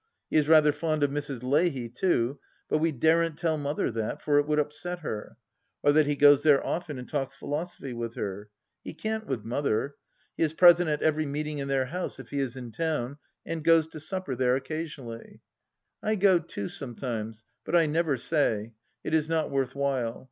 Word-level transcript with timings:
He 0.31 0.35
is 0.37 0.49
rather 0.49 0.71
fond 0.71 1.03
of 1.03 1.11
Mrs. 1.11 1.43
Leahy, 1.43 1.87
too, 1.87 2.39
but 2.67 2.79
we 2.79 2.91
daren't 2.91 3.37
tell 3.37 3.55
Mother 3.55 3.91
that, 3.91 4.19
for 4.19 4.39
it 4.39 4.47
would 4.47 4.57
upset 4.57 5.01
her. 5.01 5.37
Or 5.83 5.91
that 5.91 6.07
he 6.07 6.15
goes 6.15 6.41
there 6.41 6.65
often, 6.65 6.97
and 6.97 7.07
talks 7.07 7.35
philosophy 7.35 7.93
with 7.93 8.15
her. 8.15 8.49
He 8.83 8.95
can't 8.95 9.27
with 9.27 9.45
Mother. 9.45 9.93
He 10.35 10.41
is 10.41 10.53
present 10.55 10.89
at 10.89 11.03
every 11.03 11.27
meeting 11.27 11.59
in 11.59 11.67
their 11.67 11.85
house 11.85 12.17
if 12.17 12.31
he 12.31 12.39
is 12.39 12.55
in 12.55 12.71
town, 12.71 13.19
and 13.45 13.63
goes 13.63 13.85
to 13.89 13.99
supper 13.99 14.33
there 14.35 14.55
occasionally. 14.55 15.41
I 16.01 16.15
go 16.15 16.39
too 16.39 16.67
sometimes, 16.67 17.45
but 17.63 17.75
I 17.75 17.85
never 17.85 18.17
say; 18.17 18.73
it 19.03 19.13
is 19.13 19.29
not 19.29 19.51
worth 19.51 19.75
while. 19.75 20.19